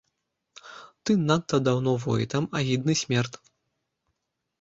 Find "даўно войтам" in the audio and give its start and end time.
1.67-2.43